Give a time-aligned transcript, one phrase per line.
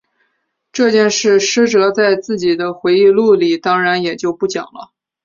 [0.71, 4.91] 这件事师哲在自己的回忆录里当然也就不讲了。